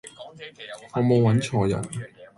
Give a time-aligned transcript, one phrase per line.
[0.95, 1.79] 我無搵錯人